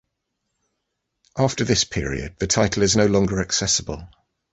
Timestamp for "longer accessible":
3.05-4.09